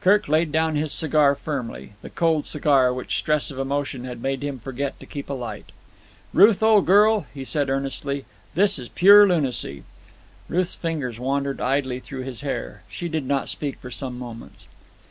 [0.00, 4.42] Kirk laid down his cigar firmly, the cold cigar which stress of emotion had made
[4.42, 5.66] him forget to keep alight.
[6.32, 9.82] "Ruth, old girl," he said earnestly, "this is pure lunacy."
[10.48, 12.84] Ruth's fingers wandered idly through his hair.
[12.88, 14.66] She did not speak for some moments.